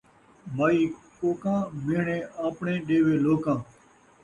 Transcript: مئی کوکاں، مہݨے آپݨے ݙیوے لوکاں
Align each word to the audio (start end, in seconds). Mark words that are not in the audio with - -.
مئی 0.57 0.79
کوکاں، 1.17 1.59
مہݨے 1.85 2.17
آپݨے 2.45 2.73
ݙیوے 2.85 3.15
لوکاں 3.23 3.59